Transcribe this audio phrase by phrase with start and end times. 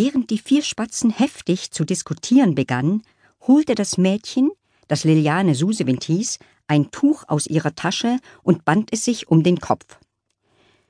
[0.00, 3.02] Während die vier Spatzen heftig zu diskutieren begannen,
[3.48, 4.52] holte das Mädchen,
[4.86, 9.58] das Liliane Susewind hieß, ein Tuch aus ihrer Tasche und band es sich um den
[9.58, 9.98] Kopf.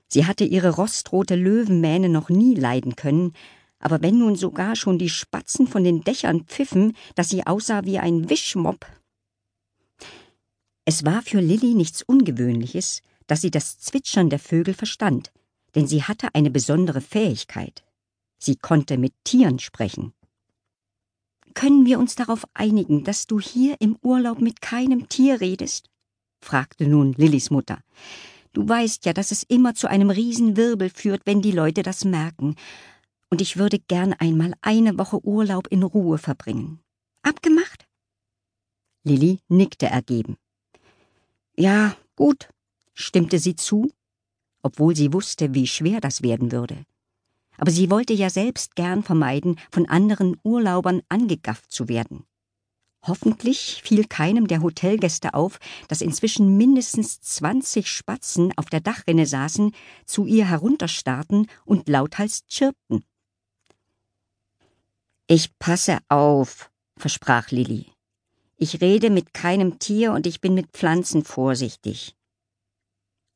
[0.09, 3.33] Sie hatte ihre rostrote Löwenmähne noch nie leiden können,
[3.79, 7.99] aber wenn nun sogar schon die Spatzen von den Dächern pfiffen, dass sie aussah wie
[7.99, 8.85] ein Wischmopp.
[10.85, 15.33] Es war für Lilli nichts Ungewöhnliches, dass sie das Zwitschern der Vögel verstand,
[15.75, 17.88] denn sie hatte eine besondere Fähigkeit.
[18.39, 20.13] Sie konnte mit Tieren sprechen.
[21.55, 25.91] Können wir uns darauf einigen, dass du hier im Urlaub mit keinem Tier redest?
[26.41, 27.81] fragte nun Lillis Mutter.
[28.53, 32.55] Du weißt ja, dass es immer zu einem Riesenwirbel führt, wenn die Leute das merken.
[33.31, 36.81] Und ich würde gern einmal eine Woche Urlaub in Ruhe verbringen.
[37.23, 37.87] Abgemacht?
[39.05, 40.37] Lilli nickte ergeben.
[41.57, 42.49] Ja, gut,
[42.95, 43.91] stimmte sie zu,
[44.63, 46.85] obwohl sie wusste, wie schwer das werden würde.
[47.59, 52.25] Aber sie wollte ja selbst gern vermeiden, von anderen Urlaubern angegafft zu werden.
[53.03, 59.73] Hoffentlich fiel keinem der Hotelgäste auf, dass inzwischen mindestens zwanzig Spatzen auf der Dachrinne saßen,
[60.05, 63.05] zu ihr herunterstarrten und lauthals chirpten.
[65.27, 67.87] Ich passe auf, versprach Lilli.
[68.57, 72.17] Ich rede mit keinem Tier und ich bin mit Pflanzen vorsichtig.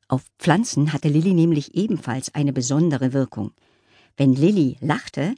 [0.09, 3.53] Auf Pflanzen hatte Lilli nämlich ebenfalls eine besondere Wirkung.
[4.17, 5.35] Wenn Lilli lachte,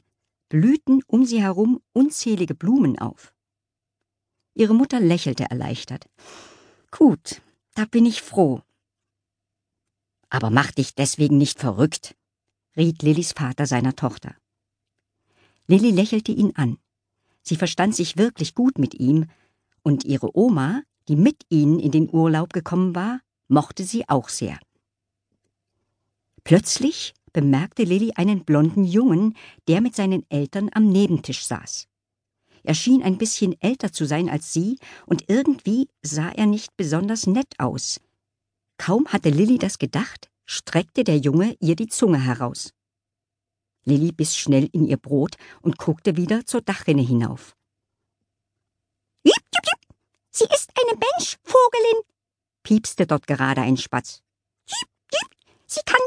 [0.49, 3.33] blühten um sie herum unzählige Blumen auf.
[4.53, 6.07] Ihre Mutter lächelte erleichtert.
[6.91, 7.41] Gut,
[7.73, 8.61] da bin ich froh.
[10.29, 12.15] Aber mach dich deswegen nicht verrückt,
[12.77, 14.35] riet Lillis Vater seiner Tochter.
[15.67, 16.77] Lilli lächelte ihn an.
[17.41, 19.25] Sie verstand sich wirklich gut mit ihm,
[19.83, 24.59] und ihre Oma, die mit ihnen in den Urlaub gekommen war, mochte sie auch sehr.
[26.43, 29.35] Plötzlich bemerkte Lilli einen blonden Jungen,
[29.67, 31.89] der mit seinen Eltern am Nebentisch saß.
[32.63, 37.27] Er schien ein bisschen älter zu sein als sie, und irgendwie sah er nicht besonders
[37.27, 37.99] nett aus.
[38.77, 42.73] Kaum hatte Lilli das gedacht, streckte der Junge ihr die Zunge heraus.
[43.83, 47.57] Lilli biss schnell in ihr Brot und guckte wieder zur Dachrinne hinauf.
[49.25, 49.95] Jip, jip, jip.
[50.31, 52.01] Sie ist eine Menschvogelin,
[52.63, 54.21] piepste dort gerade ein Spatz.
[54.65, 55.31] Jip, jip.
[55.67, 55.99] Sie kann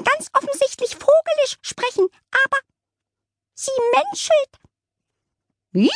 [0.79, 2.59] offensichtlich vogelisch sprechen, aber
[3.55, 4.51] sie menschelt.
[5.73, 5.91] Jip,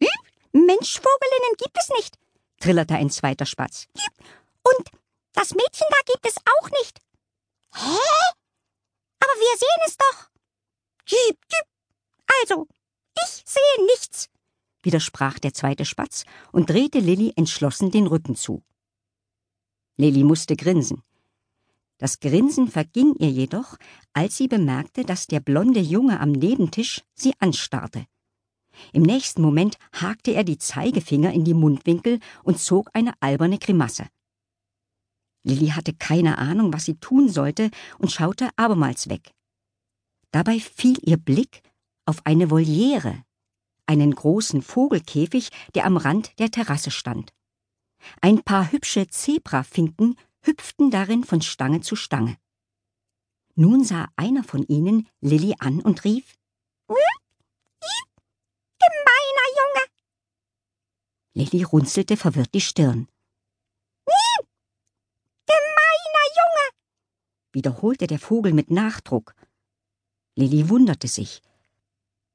[0.00, 0.10] jip.
[0.52, 2.18] Menschvogelinnen gibt es nicht,
[2.60, 3.86] trillerte ein zweiter Spatz.
[3.94, 4.28] Jip.
[4.62, 4.90] Und
[5.32, 6.98] das Mädchen da gibt es auch nicht.
[7.74, 7.98] Hä?
[9.20, 10.28] Aber wir sehen es doch.
[12.40, 12.66] Also,
[13.24, 14.28] ich sehe nichts,
[14.82, 18.62] widersprach der zweite Spatz und drehte Lilli entschlossen den Rücken zu.
[19.96, 21.02] Lilli musste grinsen.
[21.98, 23.76] Das Grinsen verging ihr jedoch,
[24.12, 28.06] als sie bemerkte, dass der blonde Junge am Nebentisch sie anstarrte.
[28.92, 34.06] Im nächsten Moment hakte er die Zeigefinger in die Mundwinkel und zog eine alberne Grimasse.
[35.42, 39.32] Lilli hatte keine Ahnung, was sie tun sollte, und schaute abermals weg.
[40.30, 41.62] Dabei fiel ihr Blick
[42.04, 43.24] auf eine Voliere,
[43.86, 47.32] einen großen Vogelkäfig, der am Rand der Terrasse stand.
[48.20, 52.36] Ein paar hübsche Zebrafinken hüpften darin von Stange zu Stange.
[53.54, 56.38] Nun sah einer von ihnen Lilli an und rief
[58.78, 59.84] Gemeiner Junge.
[61.34, 63.08] Lilli runzelte verwirrt die Stirn.
[65.46, 66.70] Gemeiner Junge,
[67.52, 69.34] wiederholte der Vogel mit Nachdruck.
[70.36, 71.42] Lilli wunderte sich.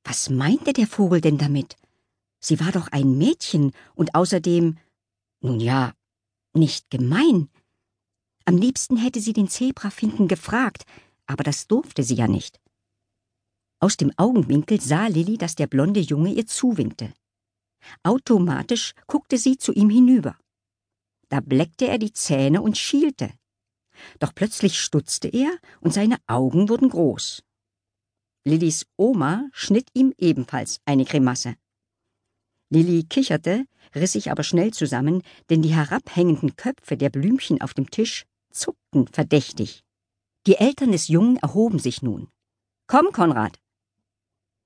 [0.03, 1.77] Was meinte der Vogel denn damit?
[2.39, 4.77] Sie war doch ein Mädchen und außerdem,
[5.39, 5.93] nun ja,
[6.53, 7.49] nicht gemein.
[8.45, 10.85] Am liebsten hätte sie den Zebrafinken gefragt,
[11.27, 12.59] aber das durfte sie ja nicht.
[13.79, 17.13] Aus dem Augenwinkel sah Lilli, dass der blonde Junge ihr zuwinkte.
[18.03, 20.37] Automatisch guckte sie zu ihm hinüber.
[21.29, 23.31] Da bleckte er die Zähne und schielte.
[24.19, 25.51] Doch plötzlich stutzte er
[25.81, 27.43] und seine Augen wurden groß.
[28.45, 31.56] Lillis Oma schnitt ihm ebenfalls eine Grimasse.
[32.69, 33.65] Lilli kicherte,
[33.95, 39.07] riss sich aber schnell zusammen, denn die herabhängenden Köpfe der Blümchen auf dem Tisch zuckten
[39.07, 39.83] verdächtig.
[40.47, 42.29] Die Eltern des Jungen erhoben sich nun.
[42.88, 43.59] Komm, Konrad!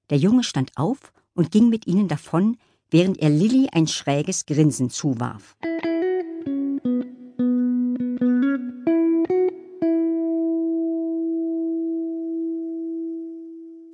[0.09, 2.57] Der Junge stand auf und ging mit ihnen davon,
[2.89, 5.57] während er Lilli ein schräges Grinsen zuwarf.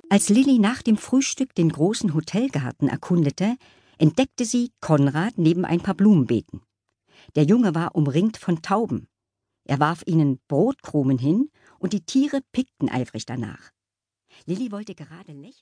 [0.08, 3.56] Als Lilli nach dem Frühstück den großen Hotelgarten erkundete,
[3.98, 6.62] entdeckte sie Konrad neben ein paar Blumenbeeten.
[7.34, 9.08] Der Junge war umringt von Tauben.
[9.64, 13.70] Er warf ihnen Brotkrumen hin und die Tiere pickten eifrig danach.
[14.46, 15.54] Lilli wollte gerade lächeln.